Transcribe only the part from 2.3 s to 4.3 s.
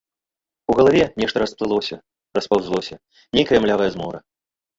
распаўзлося, нейкая млявая змора.